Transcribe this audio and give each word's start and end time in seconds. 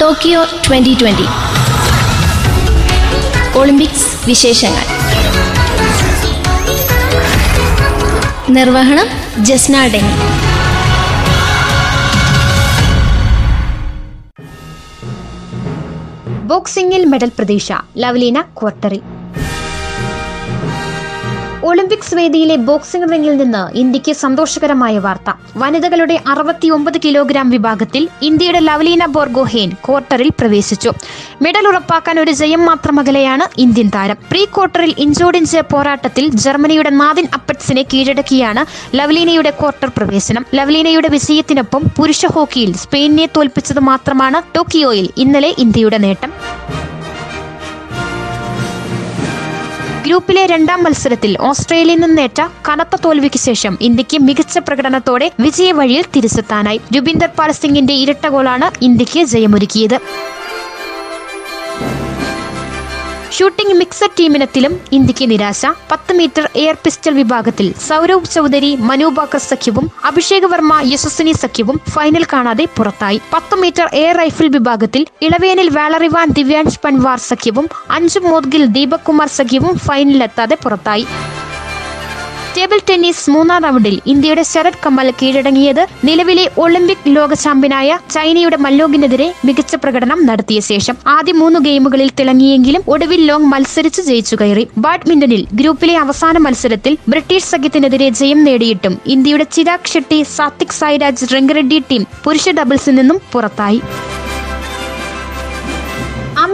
Tokyo 0.00 0.44
twenty 0.44 0.96
twenty. 1.00 1.26
Olympics 3.58 4.26
വിശേഷങ്ങൾ. 4.26 4.86
നിർവഹണം 8.52 9.06
Jasna 9.44 9.86
ഡെങ്ങി. 9.86 10.16
ബോക്സിംഗിൽ 16.46 17.04
medal 17.04 17.30
പ്രതീക്ഷ 17.38 17.72
ലവ്ലീന 17.96 18.40
ക്വാർട്ടറിൽ. 18.40 19.15
ഒളിമ്പിക്സ് 21.68 22.14
വേദിയിലെ 22.14 22.56
ബോക്സിംഗ് 22.56 23.12
റിംഗിൽ 23.12 23.36
നിന്ന് 23.36 23.76
ഇന്ത്യയ്ക്ക് 23.76 24.12
സന്തോഷകരമായ 24.12 24.98
വാർത്ത. 24.98 25.30
വനിതകളുടെ 25.56 26.20
അറുപത്തിയൊമ്പത് 26.26 26.98
കിലോഗ്രാം 27.04 27.50
വിഭാഗത്തിൽ 27.50 28.08
ഇന്ത്യയുടെ 28.22 28.58
ലവ്ലീന 28.58 29.06
ബോർഗോഹേൻ 29.06 29.70
ക്വാർട്ടറിൽ 29.86 30.30
പ്രവേശിച്ചു. 30.40 30.90
മെഡൽ 31.42 31.68
ഉറപ്പാക്കാൻ 31.68 32.20
ഒരു 32.20 32.30
ജയം 32.30 32.66
മാത്രം 32.66 33.00
അകലെയാണ് 33.00 33.46
ഇന്ത്യൻ 33.60 33.90
താരം. 33.94 34.18
പ്രീ 34.30 34.44
ക്വാർട്ടറിൽ 34.44 34.94
ഇഞ്ചോടിഞ്ച് 34.98 35.58
പോരാട്ടത്തിൽ 35.72 36.26
ജർമ്മനിയുടെ 36.44 36.90
നാദിൻ 36.90 37.28
അപ്പറ്റ്സിനെ 37.34 37.82
കീഴടക്കിയാണ് 37.82 38.64
ലവ്ലീനയുടെ 38.96 39.50
ക്വാർട്ടർ 39.50 39.90
പ്രവേശനം. 39.96 40.46
ലവ്ലീനയുടെ 40.54 41.08
വിജയത്തിനൊപ്പം 41.08 41.84
പുരുഷ 41.96 42.26
ഹോക്കിയിൽ 42.26 42.72
സ്പെയിനിനെ 42.74 43.28
തോൽപ്പിച്ചത് 43.36 43.80
മാത്രമാണ് 43.80 44.40
ടോക്കിയോയിൽ 44.56 45.08
ഇന്നലെ 45.16 45.54
ഇന്ത്യയുടെ 45.58 45.98
നേട്ടം. 45.98 46.32
ഗ്രൂപ്പിലെ 50.06 50.42
രണ്ടാം 50.46 50.80
മത്സരത്തിൽ 50.84 51.32
ഓസ്ട്രേലിയയിൽ 51.48 52.00
നിന്നേറ്റ 52.00 52.40
കനത്ത 52.68 52.94
തോൽവിക്ക് 53.04 53.38
ശേഷം 53.38 53.78
ഇന്ത്യയ്ക്ക് 53.80 54.18
മികച്ച 54.26 54.58
പ്രകടനത്തോടെ 54.58 55.26
വിജയവഴിയിൽ 55.40 56.04
തിരിച്ചെത്താനായി. 56.14 56.80
രുബിന്ദർ 56.96 57.30
പാൽ 57.38 57.50
സിംഗിന്റെ 57.52 57.94
ഇരട്ട 58.02 58.26
ഗോളാണ് 58.34 58.66
ഇന്ത്യയ്ക്ക് 58.84 59.22
ജയമൊരുക്കിയത്. 59.32 59.96
ഷൂട്ടിംഗ് 63.36 63.74
മിക്സഡ് 63.74 64.14
ടീമിനത്തിലും 64.18 64.80
ഇന്ത്യയ്ക്ക് 64.92 65.30
നിരാശ. 65.30 65.62
പത്ത് 65.92 66.12
മീറ്റർ 66.18 66.44
എയർ 66.56 66.76
പിസ്റ്റൾ 66.84 67.14
വിഭാഗത്തിൽ 67.14 67.66
സൗരവ് 67.88 68.30
ചൗധരി 68.34 68.70
മനുബാക്കർ 68.88 69.42
സഖ്യവും 69.48 69.90
അഭിഷേക് 70.04 70.46
വർമ്മ 70.52 70.80
യശസ്വിനി 70.92 71.32
സഖ്യവും 71.32 71.80
ഫൈനൽ 71.90 72.24
കാണാതെ 72.32 72.66
പുറത്തായി. 72.76 73.20
പത്ത് 73.32 73.56
മീറ്റർ 73.62 73.88
എയർ 73.92 74.16
റൈഫിൾ 74.16 74.48
വിഭാഗത്തിൽ 74.48 75.06
ഇളവേനിൽ 75.22 75.70
വാളറിവാൻ 75.78 76.28
ദിവ്യാൻഷ് 76.38 76.80
പൻവാർ 76.84 77.18
സഖ്യവും 77.30 77.68
അഞ്ച് 77.90 78.18
മോദ്ഗിൽ 78.18 78.66
ദീപക് 78.78 79.06
കുമാർ 79.10 79.28
സഖ്യവും 79.28 79.78
ഫൈനലിലെത്താതെ 79.78 80.58
പുറത്തായി. 80.64 81.06
ടേബിൾ 82.56 82.78
ടെന്നീസ് 82.88 83.30
മൂന്നാം 83.32 83.64
റൗണ്ടിൽ 83.66 83.96
ഇന്ത്യയുടെ 84.12 84.42
ശരത് 84.50 84.78
കമൽ 84.84 85.08
കീഴടങ്ങിയത് 85.20 85.80
നിലവിലെ 86.08 86.44
ഒളിമ്പിക് 86.62 87.08
ലോക 87.16 87.34
ചാമ്പ്യനായ 87.42 87.98
ചൈനയുടെ 88.14 88.58
മല്ലോഗിനെതിരെ 88.64 89.26
മികച്ച 89.46 89.74
പ്രകടനം 89.82 90.20
നടത്തിയ 90.28 90.60
ശേഷം 90.70 90.96
ആദ്യ 91.16 91.34
മൂന്ന് 91.40 91.60
ഗെയിമുകളിൽ 91.66 92.10
തിളങ്ങിയെങ്കിലും 92.20 92.84
ഒടുവിൽ 92.94 93.22
ലോങ് 93.30 93.50
മത്സരിച്ച് 93.52 94.02
ജയിച്ചു 94.08 94.36
കയറി. 94.40 94.64
ബാഡ്മിന്റണിൽ 94.84 95.42
ഗ്രൂപ്പിലെ 95.60 95.96
അവസാന 96.04 96.36
മത്സരത്തിൽ 96.46 96.94
ബ്രിട്ടീഷ് 97.12 97.50
സഖ്യത്തിനെതിരെ 97.52 98.08
ജയം 98.20 98.42
നേടിയിട്ടും 98.48 98.96
ഇന്ത്യയുടെ 99.16 99.48
ചിരാഗ് 99.56 99.92
ഷെട്ടി 99.94 100.20
സാത്വിക് 100.36 100.78
സായിരാജ് 100.80 101.32
റെങ്കറെഡ്ഡി 101.34 101.80
ടീം 101.90 102.04
പുരുഷ 102.26 102.56
ഡബിൾസിൽ 102.60 102.96
നിന്നും 103.00 103.20
പുറത്തായി. 103.34 103.80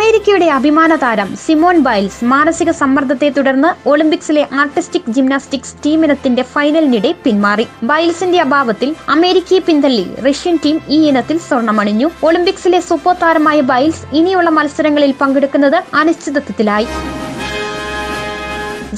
അമേരിക്കയുടെ 0.02 0.46
അഭിമാന 0.46 0.92
താരം 0.96 1.28
സിമോൺ 1.36 1.78
ബൈൽസ് 1.78 2.24
മാനസിക 2.24 2.70
സമ്മർദ്ദത്തെ 2.70 3.28
തുടർന്ന് 3.28 3.88
ഒളിമ്പിക്സിലെ 3.88 4.48
ആർട്ടിസ്റ്റിക് 4.60 5.10
ജിംനാസ്റ്റിക്സ് 5.10 5.74
ടീമിനത്തിന്റെ 5.86 6.42
ഫൈനലിനിടെ 6.42 7.14
പിന്മാറി. 7.24 7.66
ബൈൽസിന്റെ 7.82 8.40
അഭാവത്തിൽ 8.40 8.94
അമേരിക്കയെ 9.08 9.58
പിന്തള്ളി 9.58 10.06
റഷ്യൻ 10.26 10.58
ടീം 10.64 10.80
ഈ 10.88 10.98
ഇനത്തിൽ 11.08 11.38
സ്വർണമണിഞ്ഞു. 11.38 12.10
ഒളിമ്പിക്സിലെ 12.22 12.80
സൂപ്പർ 12.80 13.16
താരമായ 13.22 13.60
ബൈൽസ് 13.60 14.04
ഇനിയുള്ള 14.12 14.50
മത്സരങ്ങളിൽ 14.50 15.14
പങ്കെടുക്കുന്നത് 15.20 15.78
അനിശ്ചിതത്വത്തിലായി. 15.94 16.88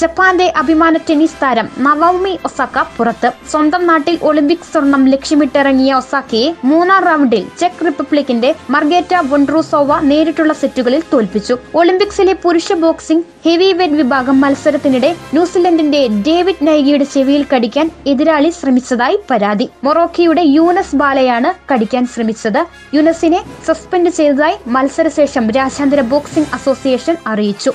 ജപ്പാന്റെ 0.01 0.53
അഭിമാന 0.57 0.97
ടെന്നീസ് 0.97 1.37
താരം 1.43 1.69
നവോമി 1.79 2.39
ഒസാക്ക 2.45 2.83
പുറത്ത് 2.97 3.29
സ്വന്തം 3.51 3.87
നാട്ടിൽ 3.87 4.19
ഒളിമ്പിക് 4.23 4.67
സ്വർണം 4.73 5.03
ലക്ഷ്യമിട്ടിറങ്ങിയ 5.09 5.95
ഒസാക്കയെ 5.95 6.55
മൂന്നാം 6.65 7.05
റൗണ്ടിൽ 7.05 7.47
ചെക്ക് 7.59 7.87
റിപ്പബ്ലിക്കിന്റെ 7.87 8.55
മർഗേറ്റ 8.71 9.15
വൊൺട്രൂസോവ 9.31 10.01
നേരിട്ടുള്ള 10.01 10.53
സെറ്റുകളിൽ 10.53 11.03
തോൽപ്പിച്ചു. 11.13 11.59
ഒളിമ്പിക്സിലെ 11.75 12.35
പുരുഷ 12.43 12.73
ബോക്സിംഗ് 12.73 13.25
ഹെവി 13.45 13.73
വെയ്റ്റ് 13.73 13.97
വിഭാഗം 13.97 14.41
മത്സരത്തിനിടെ 14.41 15.17
ന്യൂസിലൻഡിന്റെ 15.35 16.09
ഡേവിഡ് 16.27 16.67
നൈഗിയുടെ 16.67 17.05
ചെവിയിൽ 17.05 17.47
കടിക്കാൻ 17.55 17.91
എതിരാളി 18.07 18.51
ശ്രമിച്ചതായി 18.51 19.19
പരാതി. 19.31 19.69
മൊറോക്കയുടെ 19.85 20.43
യൂനസ് 20.43 20.97
ബാലയാണ് 20.97 21.73
കടിക്കാൻ 21.73 22.07
ശ്രമിച്ചത്. 22.07 22.63
യുനസിനെ 22.95 23.43
സസ്പെൻഡ് 23.67 24.11
ചെയ്തതായി 24.11 24.57
മത്സരശേഷം 24.67 25.51
രാജ്യാന്തര 25.51 26.01
ബോക്സിംഗ് 26.01 26.49
അസോസിയേഷൻ 26.55 27.17
അറിയിച്ചു. 27.27 27.73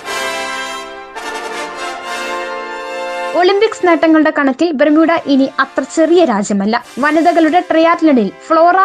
ഒളിമ്പിക്സ് 3.39 3.87
നേട്ടങ്ങളുടെ 3.87 4.31
കണക്കിൽ 4.37 4.69
ബെർമ്യൂഡ 4.79 5.11
ഇനി 5.25 5.45
അത്ര 5.59 5.81
ചെറിയ 5.95 6.21
രാജ്യമല്ല. 6.25 6.75
വനിതകളുടെ 6.99 7.59
ട്രയാത്ലണിൽ 7.71 8.27
ഫ്ലോറ 8.47 8.77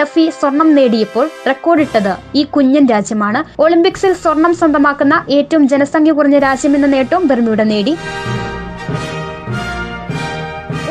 ഡഫി 0.00 0.24
സ്വർണം 0.40 0.74
നേടിയപ്പോൾ 0.74 1.26
റെക്കോർഡിട്ടത് 1.46 2.12
ഈ 2.34 2.42
കുഞ്ഞൻ 2.44 2.84
രാജ്യമാണ്. 2.88 3.40
ഒളിമ്പിക്സിൽ 3.62 4.12
സ്വർണം 4.12 4.54
സ്വന്തമാക്കുന്ന 4.54 5.26
ഏറ്റവും 5.30 5.68
ജനസംഖ്യ 5.68 6.12
കുറഞ്ഞ 6.12 6.38
രാജ്യമെന്ന 6.38 6.86
നേട്ടവും 6.86 7.26
ബെർമ്യൂഡ 7.28 7.62
നേടി. 7.72 7.94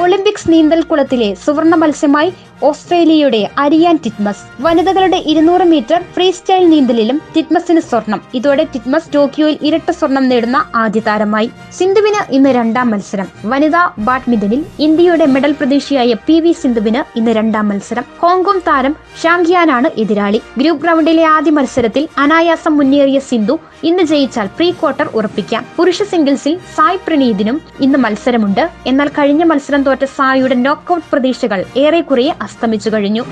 ഒളിമ്പിക്സ് 0.04 0.52
നീന്തൽക്കുളത്തിലെ 0.52 1.34
സുവർണ 1.46 1.76
മത്സ്യമായി 1.76 2.30
ഓസ്ട്രേലിയയുടെ 2.64 3.50
അരിയാൻ 3.58 4.00
ടിറ്റ്മസ് 4.04 4.44
വനിതകളുടെ 4.62 5.18
ഇരുന്നൂറ് 5.26 5.62
മീറ്റർ 5.62 6.04
ഫ്രീ 6.14 6.32
സ്റ്റൈൽ 6.32 6.70
നീന്തലിലും 6.70 7.22
ടിറ്റ്മസിന് 7.36 7.80
സ്വർണം. 7.80 8.22
ഇതോടെ 8.34 8.64
ടിറ്റ്മസ് 8.64 9.14
ടോക്കിയോയിൽ 9.16 9.58
ഇരട്ട 9.62 9.92
സ്വർണം 9.92 10.30
നേടുന്ന 10.30 10.66
ആദ്യ 10.76 11.00
താരമായി. 11.00 11.52
സിന്ധുവിന് 11.78 12.34
ഇന്ന് 12.34 12.50
രണ്ടാം 12.50 12.90
മത്സരം. 12.92 13.28
വനിതാ 13.46 13.92
ബാഡ്മിന്റണിൽ 14.00 14.66
ഇന്ത്യയുടെ 14.80 15.26
മെഡൽ 15.26 15.52
പ്രതീക്ഷയായ 15.52 16.14
പി 16.14 16.40
വി 16.40 16.52
സിന്ധുവിന് 16.52 17.18
ഇന്ന് 17.18 17.32
രണ്ടാം 17.32 17.70
മത്സരം. 17.70 18.06
ഹോങ്കോങ് 18.20 18.66
താരം 18.68 18.96
ഷാങ്യാനാണ് 19.24 19.90
എതിരാളി. 19.98 20.42
ഗ്രൂപ്പ് 20.58 20.88
റൗണ്ടിലെ 20.88 21.24
ആദ്യ 21.24 21.52
മത്സരത്തിൽ 21.52 22.08
അനായാസം 22.18 22.78
മുന്നേറിയ 22.78 23.20
സിന്ധു 23.20 23.60
ഇന്ന് 23.84 24.04
ജയിച്ചാൽ 24.04 24.46
പ്രീ 24.46 24.72
ക്വാർട്ടർ 24.72 25.10
ഉറപ്പിക്കാം. 25.14 25.66
പുരുഷ 25.78 26.04
സിംഗിൾസിൽ 26.04 26.58
സായ് 26.76 26.98
പ്രണീതിനും 27.08 27.62
ഇന്ന് 27.80 28.00
മത്സരമുണ്ട്. 28.00 28.70
എന്നാൽ 28.88 29.08
കഴിഞ്ഞ 29.08 29.44
മത്സരം 29.44 29.84
തോറ്റ 29.84 30.04
സായിയുടെ 30.04 30.56
നോക്കൌട്ട് 30.56 31.06
പ്രതീക്ഷകൾ 31.12 31.66
ഏറെക്കുറെ 31.78 32.34
അസ്തമിച്ചു 32.42 32.90
കഴിഞ്ഞു. 32.90 33.24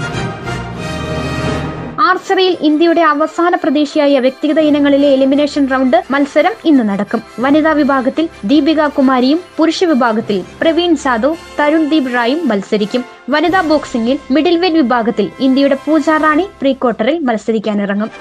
ആർച്ചറിയിൽ 2.01 2.57
ഇന്ത്യയുടെ 2.61 3.01
അവസാന 3.01 3.55
പ്രതീക്ഷയായ 3.55 4.19
വ്യക്തിഗത 4.19 4.59
ഇനങ്ങളിലെ 4.59 5.07
എലിമിനേഷൻ 5.07 5.67
റൗണ്ട് 5.71 6.03
മത്സരം 6.11 6.51
ഇന്ന് 6.65 6.83
നടക്കും. 6.89 7.21
വനിതാ 7.39 7.71
വിഭാഗത്തിൽ 7.71 8.29
ദീപിക 8.45 8.87
കുമാരിയും 8.87 9.39
പുരുഷ 9.57 9.83
വിഭാഗത്തിൽ 9.83 10.43
പ്രവീൺ 10.61 10.95
ജാദവ് 10.95 11.35
തരുൺ 11.59 11.89
ദീപ് 11.89 12.13
റായും 12.13 12.47
മത്സരിക്കും. 12.47 13.05
വനിതാ 13.29 13.61
ബോക്സിംഗിൽ 13.61 14.19
മിഡിൽ 14.31 14.57
വെയ്റ്റ് 14.57 14.79
വിഭാഗത്തിൽ 14.79 15.29
ഇന്ത്യയുടെ 15.39 15.75
പൂജ 15.75 16.09
റാണി 16.09 16.47
പ്രീ 16.61 16.73
ക്വാർട്ടറിൽ 16.73 17.19
മത്സരിക്കാനിറങ്ങും. 17.19 18.11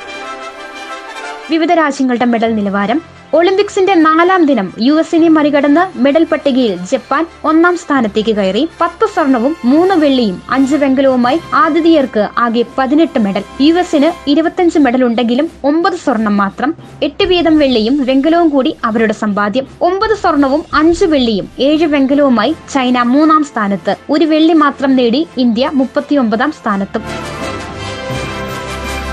വിവിധ 1.50 1.72
രാജ്യങ്ങളുടെ 1.72 2.24
മെഡൽ 2.24 2.54
നിലവാരം. 2.54 3.18
ഒളിമ്പിക്സിന്റെ 3.34 3.94
നാലാം 3.94 4.46
ദിനം 4.46 4.72
യു 4.80 4.92
എസിനെ 4.92 5.28
മറികടന്ന് 5.28 5.98
മെഡൽ 5.98 6.24
പട്ടികയിൽ 6.24 6.78
ജപ്പാൻ 6.90 7.26
ഒന്നാം 7.44 7.76
സ്ഥാനത്തേക്ക് 7.76 8.36
കയറി. 8.36 8.68
പത്ത് 8.80 9.06
സ്വർണവും 9.14 9.56
മൂന്ന് 9.64 9.94
വെള്ളിയും 9.94 10.42
അഞ്ച് 10.50 10.76
വെങ്കലവുമായി 10.76 11.40
ആതിഥേയർക്ക് 11.54 12.28
ആകെ 12.38 12.64
പതിനെട്ട് 12.78 13.18
മെഡൽ. 13.18 13.42
യു 13.60 13.74
എസിന് 13.74 14.30
ഇരുപത്തിയഞ്ച് 14.30 14.78
മെഡൽ 14.78 15.04
ഉണ്ടെങ്കിലും 15.04 15.50
ഒമ്പത് 15.64 15.92
സ്വർണം 15.92 16.36
മാത്രം. 16.36 16.74
എട്ട് 17.02 17.24
വീതം 17.24 17.58
വെള്ളിയും 17.58 18.04
വെങ്കലവും 18.04 18.48
കൂടി 18.48 18.76
അവരുടെ 18.84 19.12
സമ്പാദ്യം. 19.12 19.66
ഒമ്പത് 19.82 20.14
സ്വർണവും 20.14 20.64
അഞ്ച് 20.74 21.04
വെള്ളിയും 21.04 21.48
ഏഴ് 21.58 21.84
വെങ്കലവുമായി 21.84 22.54
ചൈന 22.74 23.02
മൂന്നാം 23.02 23.44
സ്ഥാനത്ത്. 23.44 23.94
ഒരു 24.10 24.24
വെള്ളി 24.24 24.52
മാത്രം 24.52 24.96
നേടി 24.96 25.26
ഇന്ത്യ 25.36 25.70
മുപ്പത്തിയൊമ്പതാം 25.74 26.52
സ്ഥാനത്തും. 26.52 27.02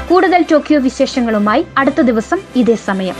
കൂടുതൽ 0.09 0.45
ടോക്കിയോ 0.51 0.79
വിശേഷങ്ങളുമായി 0.79 1.65
അടുത്ത 1.77 2.01
ദിവസം 2.01 2.37
ഇതേ 2.55 2.75
സമയം. 2.75 3.15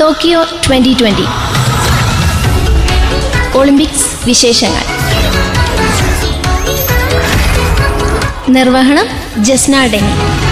ടോക്കിയോ 0.00 0.44
ട്വന്റി 0.44 0.96
ട്വന്റി. 1.00 1.26
ഒളിമ്പിക്സ് 3.58 4.26
വിശേഷങ്ങൾ. 4.26 4.84
നിർവഹണം 8.48 9.06
ജസ്നാ 9.44 9.86
ഡെങ്ങി. 9.86 10.47